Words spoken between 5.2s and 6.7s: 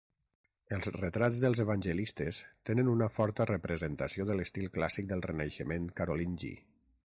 renaixement carolingi.